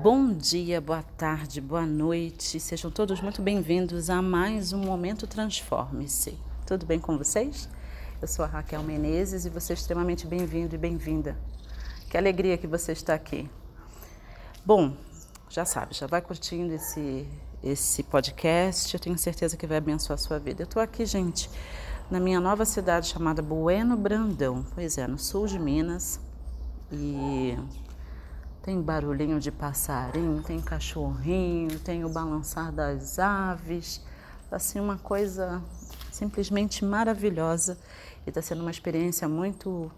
[0.00, 2.58] Bom dia, boa tarde, boa noite.
[2.58, 6.36] Sejam todos muito bem-vindos a mais um Momento Transforme-se.
[6.66, 7.68] Tudo bem com vocês?
[8.20, 11.36] Eu sou a Raquel Menezes e você é extremamente bem-vindo e bem-vinda.
[12.08, 13.50] Que alegria que você está aqui.
[14.64, 14.96] Bom,
[15.50, 17.28] já sabe, já vai curtindo esse,
[17.62, 18.94] esse podcast.
[18.94, 20.62] Eu tenho certeza que vai abençoar a sua vida.
[20.62, 21.50] Eu estou aqui, gente,
[22.10, 24.64] na minha nova cidade chamada Bueno Brandão.
[24.74, 26.18] Pois é, no sul de Minas.
[26.90, 27.56] E
[28.62, 34.00] tem barulhinho de passarinho, tem cachorrinho, tem o balançar das aves.
[34.50, 35.62] Assim, uma coisa
[36.12, 37.76] simplesmente maravilhosa.
[38.24, 39.90] E está sendo uma experiência muito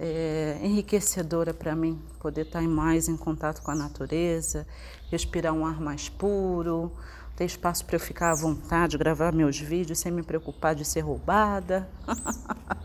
[0.00, 4.66] é, enriquecedora para mim poder estar tá mais em contato com a natureza,
[5.10, 6.90] respirar um ar mais puro,
[7.36, 11.00] ter espaço para eu ficar à vontade, gravar meus vídeos sem me preocupar de ser
[11.00, 11.88] roubada.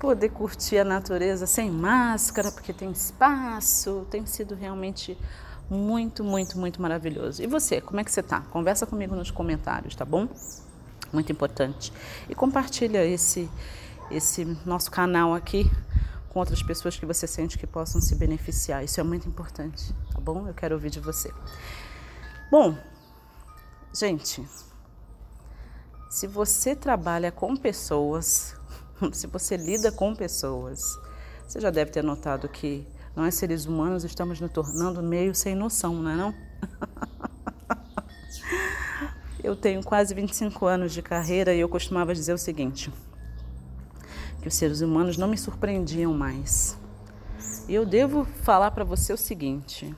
[0.00, 5.16] poder curtir a natureza sem máscara, porque tem espaço, tem sido realmente
[5.68, 7.42] muito, muito, muito maravilhoso.
[7.42, 8.40] E você, como é que você está?
[8.40, 10.26] Conversa comigo nos comentários, tá bom?
[11.12, 11.92] Muito importante.
[12.28, 13.48] E compartilha esse,
[14.10, 15.70] esse nosso canal aqui
[16.30, 18.82] com outras pessoas que você sente que possam se beneficiar.
[18.82, 20.48] Isso é muito importante, tá bom?
[20.48, 21.30] Eu quero ouvir de você.
[22.50, 22.74] Bom,
[23.92, 24.48] gente,
[26.08, 28.56] se você trabalha com pessoas,
[29.12, 30.80] se você lida com pessoas,
[31.46, 35.94] você já deve ter notado que nós seres humanos estamos nos tornando meio sem noção,
[35.94, 36.34] não é não?
[39.42, 42.92] Eu tenho quase 25 anos de carreira e eu costumava dizer o seguinte:
[44.42, 46.76] que os seres humanos não me surpreendiam mais.
[47.66, 49.94] E eu devo falar para você o seguinte: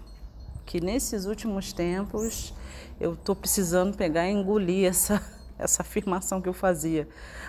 [0.65, 2.55] que nesses últimos tempos
[3.01, 5.21] eu estou precisando pegar e engolir essa,
[5.59, 7.09] essa afirmação que eu fazia,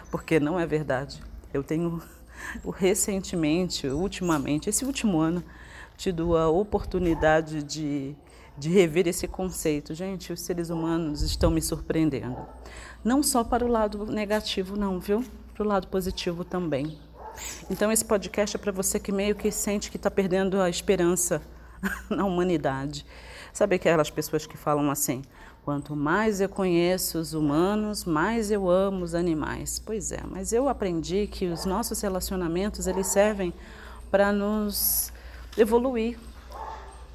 [0.09, 1.21] porque não é verdade.
[1.53, 2.01] Eu tenho
[2.75, 5.43] recentemente, ultimamente, esse último ano,
[5.95, 8.15] tido a oportunidade de,
[8.57, 9.93] de rever esse conceito.
[9.93, 12.45] Gente, os seres humanos estão me surpreendendo.
[13.03, 15.23] Não só para o lado negativo, não, viu?
[15.53, 16.97] Para o lado positivo também.
[17.69, 21.41] Então, esse podcast é para você que meio que sente que está perdendo a esperança
[22.09, 23.05] na humanidade.
[23.51, 25.21] Sabe aquelas pessoas que falam assim:
[25.63, 29.81] Quanto mais eu conheço os humanos, mais eu amo os animais.
[29.83, 33.53] Pois é, mas eu aprendi que os nossos relacionamentos eles servem
[34.11, 35.11] para nos
[35.57, 36.19] evoluir.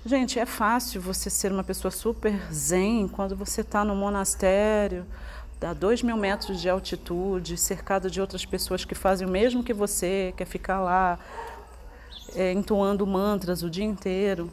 [0.07, 5.05] Gente, é fácil você ser uma pessoa super zen quando você está no monastério,
[5.61, 9.75] a dois mil metros de altitude, cercado de outras pessoas que fazem o mesmo que
[9.75, 11.19] você, quer ficar lá
[12.35, 14.51] é, entoando mantras o dia inteiro.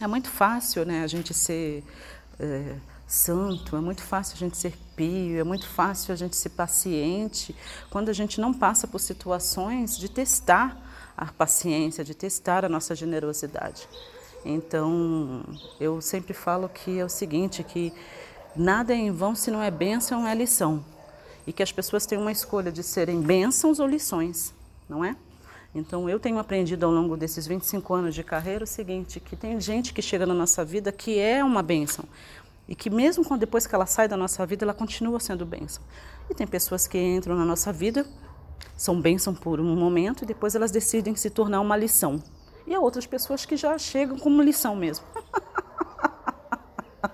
[0.00, 1.82] É muito fácil, né, a gente ser
[2.38, 2.76] é,
[3.12, 7.54] santo, é muito fácil a gente ser pio, é muito fácil a gente ser paciente
[7.90, 10.80] quando a gente não passa por situações de testar
[11.16, 13.88] a paciência, de testar a nossa generosidade.
[14.44, 15.42] Então,
[15.78, 17.92] eu sempre falo que é o seguinte, que
[18.54, 20.82] nada é em vão se não é bênção, é lição.
[21.46, 24.54] E que as pessoas têm uma escolha de serem bênçãos ou lições,
[24.88, 25.16] não é?
[25.74, 29.60] Então, eu tenho aprendido ao longo desses 25 anos de carreira o seguinte, que tem
[29.60, 32.04] gente que chega na nossa vida que é uma bênção,
[32.70, 35.82] e que mesmo quando depois que ela sai da nossa vida, ela continua sendo bênção.
[36.30, 38.06] E tem pessoas que entram na nossa vida,
[38.76, 42.22] são bênção por um momento e depois elas decidem se tornar uma lição.
[42.68, 45.04] E há outras pessoas que já chegam como lição mesmo.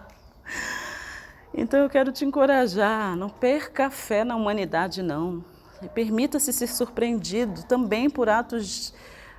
[1.55, 5.43] então eu quero te encorajar, não perca a fé na humanidade não.
[5.95, 8.93] Permita-se ser surpreendido também por atos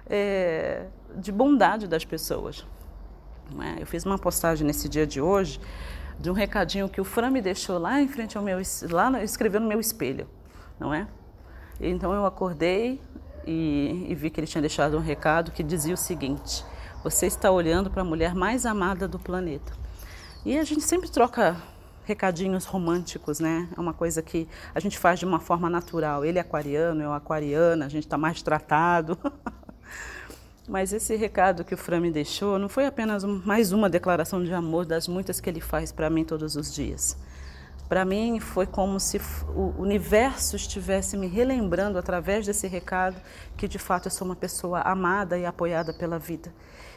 [0.07, 2.65] é, de bondade das pessoas.
[3.61, 3.83] É?
[3.83, 5.59] Eu fiz uma postagem nesse dia de hoje
[6.19, 9.59] de um recadinho que o Fran me deixou lá em frente ao meu, lá escreveu
[9.59, 10.27] no meu espelho,
[10.79, 11.07] não é?
[11.79, 12.99] Então eu acordei
[13.45, 16.65] e, e vi que ele tinha deixado um recado que dizia o seguinte:
[17.03, 19.73] você está olhando para a mulher mais amada do planeta.
[20.45, 21.55] E a gente sempre troca
[22.05, 23.67] recadinhos românticos, né?
[23.75, 26.23] É uma coisa que a gente faz de uma forma natural.
[26.23, 29.17] Ele é aquariano, eu aquariana, a gente está mais tratado.
[30.67, 34.53] Mas esse recado que o Fran me deixou não foi apenas mais uma declaração de
[34.53, 37.17] amor das muitas que ele faz para mim todos os dias.
[37.87, 39.17] Para mim foi como se
[39.55, 43.15] o universo estivesse me relembrando através desse recado
[43.55, 46.53] que de fato eu sou uma pessoa amada e apoiada pela vida.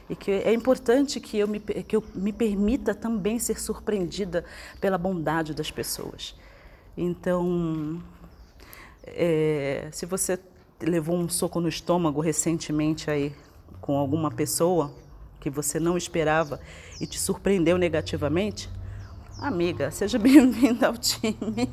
[0.09, 4.45] E que é importante que eu me, que eu me permita também ser surpreendida
[4.81, 6.35] pela bondade das pessoas.
[6.97, 8.03] Então,
[9.07, 10.41] é, se você
[10.83, 13.33] levou um soco no estômago recentemente aí
[13.81, 14.95] com alguma pessoa
[15.41, 16.61] que você não esperava
[17.01, 18.69] e te surpreendeu negativamente,
[19.39, 21.71] amiga, seja bem-vinda ao time.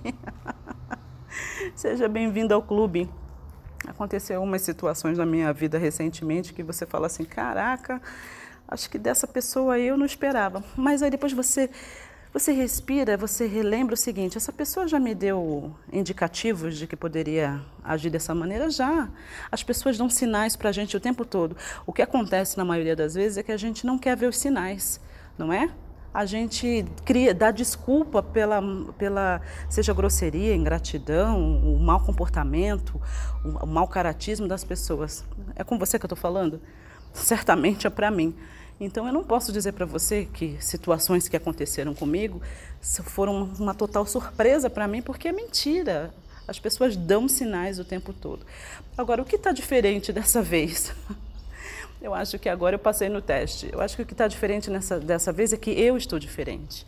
[1.76, 3.10] seja bem-vinda ao clube.
[3.86, 8.02] Aconteceu algumas situações na minha vida recentemente que você fala assim: caraca,
[8.68, 10.64] acho que dessa pessoa eu não esperava.
[10.76, 11.70] Mas aí depois você
[12.40, 17.62] você respira, você relembra o seguinte: essa pessoa já me deu indicativos de que poderia
[17.84, 18.70] agir dessa maneira?
[18.70, 19.10] Já.
[19.52, 21.58] As pessoas dão sinais para a gente o tempo todo.
[21.86, 24.38] O que acontece na maioria das vezes é que a gente não quer ver os
[24.38, 25.02] sinais,
[25.38, 25.72] não é?
[26.14, 28.62] A gente cria, dá desculpa pela,
[28.98, 33.00] pela seja grosseria, ingratidão, o mau comportamento,
[33.44, 35.26] o, o mau caratismo das pessoas.
[35.56, 36.62] É com você que eu estou falando?
[37.14, 38.36] Certamente é para mim.
[38.80, 42.42] Então eu não posso dizer para você que situações que aconteceram comigo
[42.82, 46.14] foram uma total surpresa para mim, porque é mentira.
[46.48, 48.46] As pessoas dão sinais o tempo todo.
[48.98, 50.94] Agora, o que está diferente dessa vez?
[52.00, 53.70] Eu acho que agora eu passei no teste.
[53.74, 56.86] Eu acho que o que está diferente nessa, dessa vez é que eu estou diferente.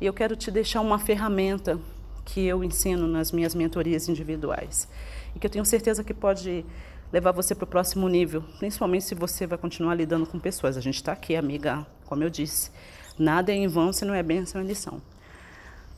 [0.00, 1.78] E eu quero te deixar uma ferramenta
[2.24, 4.88] que eu ensino nas minhas mentorias individuais
[5.34, 6.64] e que eu tenho certeza que pode
[7.12, 10.76] levar você para o próximo nível, principalmente se você vai continuar lidando com pessoas.
[10.76, 12.70] A gente está aqui, amiga, como eu disse.
[13.18, 15.00] Nada é em vão se não é bênção, é lição.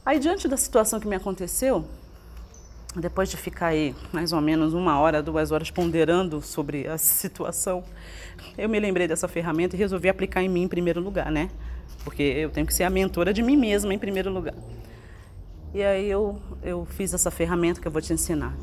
[0.05, 1.85] Aí, diante da situação que me aconteceu,
[2.97, 7.85] depois de ficar aí mais ou menos uma hora, duas horas ponderando sobre a situação,
[8.57, 11.51] eu me lembrei dessa ferramenta e resolvi aplicar em mim em primeiro lugar, né?
[12.03, 14.55] Porque eu tenho que ser a mentora de mim mesma em primeiro lugar.
[15.75, 18.57] E aí eu, eu fiz essa ferramenta que eu vou te ensinar.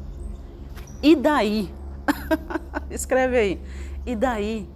[1.02, 1.72] E daí
[2.90, 3.62] Escreve aí.
[4.06, 4.70] E daí?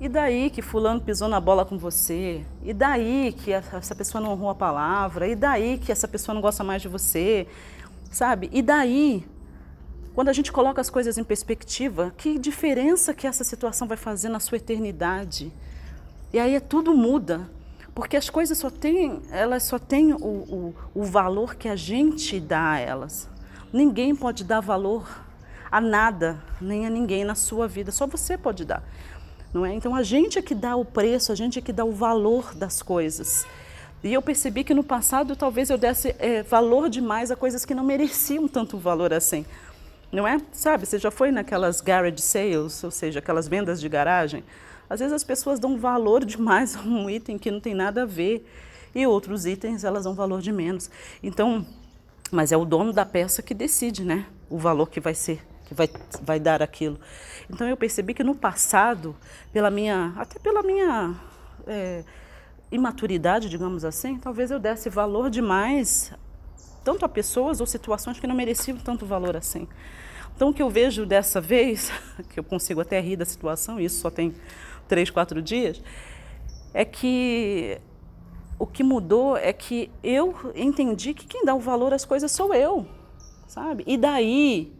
[0.00, 2.44] E daí que fulano pisou na bola com você?
[2.62, 5.28] E daí que essa pessoa não honrou a palavra?
[5.28, 7.46] E daí que essa pessoa não gosta mais de você?
[8.10, 8.50] Sabe?
[8.52, 9.24] E daí?
[10.14, 14.28] Quando a gente coloca as coisas em perspectiva, que diferença que essa situação vai fazer
[14.28, 15.52] na sua eternidade?
[16.32, 17.48] E aí tudo muda,
[17.94, 22.40] porque as coisas só têm, elas só têm o, o, o valor que a gente
[22.40, 23.28] dá a elas.
[23.72, 25.06] Ninguém pode dar valor
[25.72, 28.82] a nada, nem a ninguém na sua vida, só você pode dar.
[29.54, 29.72] Não é?
[29.72, 32.54] Então a gente é que dá o preço, a gente é que dá o valor
[32.54, 33.46] das coisas.
[34.04, 37.74] E eu percebi que no passado talvez eu desse é, valor demais a coisas que
[37.74, 39.46] não mereciam tanto valor assim.
[40.10, 40.38] Não é?
[40.52, 44.44] Sabe, você já foi naquelas garage sales, ou seja, aquelas vendas de garagem?
[44.90, 48.06] Às vezes as pessoas dão valor demais a um item que não tem nada a
[48.06, 48.46] ver
[48.94, 50.90] e outros itens elas dão valor de menos.
[51.22, 51.64] Então,
[52.30, 54.26] mas é o dono da peça que decide, né?
[54.50, 55.90] O valor que vai ser que vai,
[56.22, 56.98] vai dar aquilo.
[57.50, 59.16] Então eu percebi que no passado,
[59.52, 61.14] pela minha, até pela minha
[61.66, 62.04] é,
[62.70, 66.12] imaturidade, digamos assim, talvez eu desse valor demais
[66.84, 69.68] tanto a pessoas ou situações que não mereciam tanto valor assim.
[70.34, 71.92] Então o que eu vejo dessa vez,
[72.30, 74.34] que eu consigo até rir da situação, isso só tem
[74.88, 75.80] três, quatro dias,
[76.74, 77.78] é que
[78.58, 82.54] o que mudou é que eu entendi que quem dá o valor às coisas sou
[82.54, 82.86] eu,
[83.46, 83.84] sabe?
[83.86, 84.72] E daí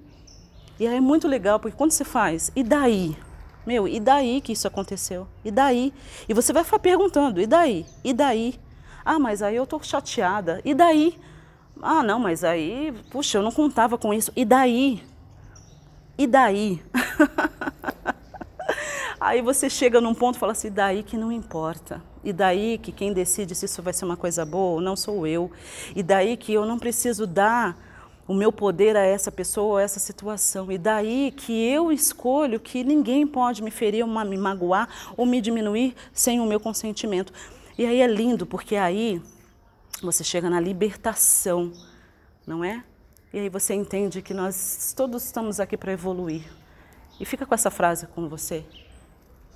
[0.82, 3.16] e aí é muito legal, porque quando você faz, e daí?
[3.64, 5.28] Meu, e daí que isso aconteceu?
[5.44, 5.94] E daí?
[6.28, 7.86] E você vai ficar perguntando, e daí?
[8.02, 8.58] E daí?
[9.04, 10.60] Ah, mas aí eu tô chateada.
[10.64, 11.16] E daí?
[11.80, 14.32] Ah, não, mas aí, puxa, eu não contava com isso.
[14.34, 15.04] E daí?
[16.18, 16.82] E daí?
[19.20, 22.02] aí você chega num ponto e fala assim, e daí que não importa.
[22.24, 25.48] E daí que quem decide se isso vai ser uma coisa boa não sou eu.
[25.94, 27.76] E daí que eu não preciso dar
[28.26, 30.70] o meu poder a essa pessoa, a essa situação.
[30.70, 35.94] E daí que eu escolho que ninguém pode me ferir, me magoar ou me diminuir
[36.12, 37.32] sem o meu consentimento.
[37.76, 39.20] E aí é lindo, porque aí
[40.02, 41.72] você chega na libertação,
[42.46, 42.84] não é?
[43.32, 46.44] E aí você entende que nós todos estamos aqui para evoluir.
[47.18, 48.64] E fica com essa frase com você,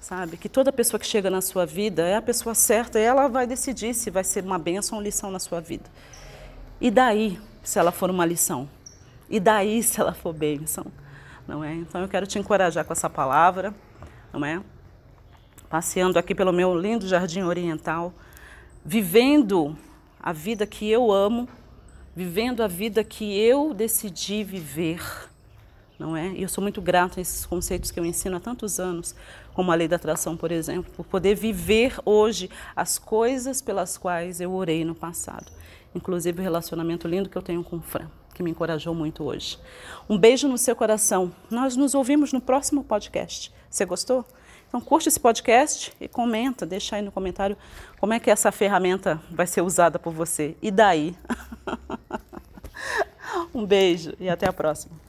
[0.01, 0.37] sabe?
[0.37, 3.47] Que toda pessoa que chega na sua vida é a pessoa certa e ela vai
[3.47, 5.91] decidir se vai ser uma benção ou lição na sua vida.
[6.81, 8.69] E daí, se ela for uma lição?
[9.29, 10.87] E daí, se ela for bênção?
[11.47, 11.75] Não é?
[11.75, 13.75] Então eu quero te encorajar com essa palavra,
[14.33, 14.63] não é?
[15.69, 18.15] Passeando aqui pelo meu lindo jardim oriental,
[18.85, 19.77] vivendo
[20.21, 21.49] a vida que eu amo,
[22.15, 25.03] vivendo a vida que eu decidi viver,
[25.99, 26.29] não é?
[26.29, 29.15] E eu sou muito grata a esses conceitos que eu ensino há tantos anos,
[29.55, 34.41] como a lei da atração, por exemplo, por poder viver hoje as coisas pelas quais
[34.41, 35.51] eu orei no passado
[35.97, 39.59] inclusive o relacionamento lindo que eu tenho com o Fran, que me encorajou muito hoje.
[40.09, 41.33] Um beijo no seu coração.
[41.51, 43.53] Nós nos ouvimos no próximo podcast.
[43.71, 44.25] Você gostou?
[44.69, 47.57] Então curte esse podcast e comenta, deixa aí no comentário
[47.99, 50.57] como é que essa ferramenta vai ser usada por você.
[50.61, 51.17] E daí?
[53.55, 55.06] um beijo e até a próxima.